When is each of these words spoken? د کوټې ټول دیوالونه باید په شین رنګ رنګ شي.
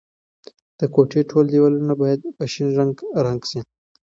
د 0.79 0.81
کوټې 0.93 1.21
ټول 1.29 1.45
دیوالونه 1.53 1.93
باید 2.01 2.19
په 2.37 2.43
شین 2.51 2.69
رنګ 2.79 2.95
رنګ 3.25 3.41
شي. 3.49 3.59